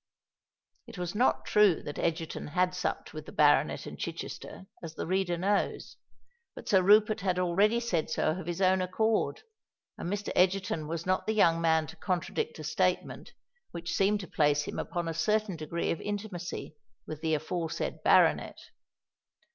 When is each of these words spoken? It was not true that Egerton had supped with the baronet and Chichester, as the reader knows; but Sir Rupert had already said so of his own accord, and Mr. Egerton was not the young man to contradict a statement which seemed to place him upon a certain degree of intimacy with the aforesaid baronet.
It 0.87 0.97
was 0.97 1.13
not 1.13 1.45
true 1.45 1.83
that 1.83 1.99
Egerton 1.99 2.47
had 2.47 2.73
supped 2.73 3.13
with 3.13 3.27
the 3.27 3.31
baronet 3.31 3.85
and 3.85 3.99
Chichester, 3.99 4.65
as 4.81 4.95
the 4.95 5.05
reader 5.05 5.37
knows; 5.37 5.97
but 6.55 6.67
Sir 6.67 6.81
Rupert 6.81 7.21
had 7.21 7.37
already 7.37 7.79
said 7.79 8.09
so 8.09 8.31
of 8.31 8.47
his 8.47 8.63
own 8.63 8.81
accord, 8.81 9.43
and 9.99 10.11
Mr. 10.11 10.31
Egerton 10.35 10.87
was 10.87 11.05
not 11.05 11.27
the 11.27 11.35
young 11.35 11.61
man 11.61 11.85
to 11.85 11.95
contradict 11.95 12.57
a 12.57 12.63
statement 12.63 13.33
which 13.69 13.93
seemed 13.93 14.21
to 14.21 14.27
place 14.27 14.63
him 14.63 14.79
upon 14.79 15.07
a 15.07 15.13
certain 15.13 15.55
degree 15.55 15.91
of 15.91 16.01
intimacy 16.01 16.75
with 17.05 17.21
the 17.21 17.35
aforesaid 17.35 18.01
baronet. 18.03 18.57